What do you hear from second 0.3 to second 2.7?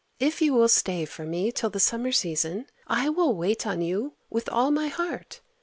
you will stay for me till the summer season,